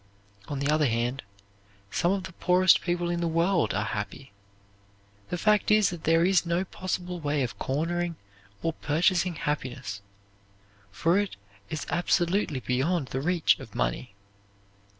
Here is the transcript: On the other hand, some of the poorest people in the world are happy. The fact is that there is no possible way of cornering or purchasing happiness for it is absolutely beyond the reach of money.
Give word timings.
On 0.47 0.57
the 0.57 0.67
other 0.71 0.87
hand, 0.87 1.21
some 1.91 2.11
of 2.11 2.23
the 2.23 2.33
poorest 2.33 2.81
people 2.81 3.11
in 3.11 3.21
the 3.21 3.27
world 3.27 3.71
are 3.75 3.85
happy. 3.85 4.31
The 5.29 5.37
fact 5.37 5.69
is 5.69 5.91
that 5.91 6.05
there 6.05 6.25
is 6.25 6.43
no 6.43 6.65
possible 6.65 7.19
way 7.19 7.43
of 7.43 7.59
cornering 7.59 8.15
or 8.63 8.73
purchasing 8.73 9.35
happiness 9.35 10.01
for 10.91 11.19
it 11.19 11.35
is 11.69 11.85
absolutely 11.91 12.61
beyond 12.61 13.09
the 13.09 13.21
reach 13.21 13.59
of 13.59 13.75
money. 13.75 14.15